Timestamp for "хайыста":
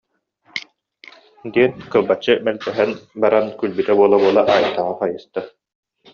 5.01-5.39